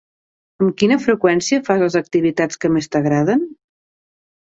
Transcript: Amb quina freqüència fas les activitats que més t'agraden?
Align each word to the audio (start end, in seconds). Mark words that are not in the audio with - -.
Amb 0.63 0.71
quina 0.81 0.95
freqüència 1.01 1.59
fas 1.67 1.83
les 1.83 1.97
activitats 1.99 2.61
que 2.65 2.73
més 2.79 2.89
t'agraden? 2.97 3.45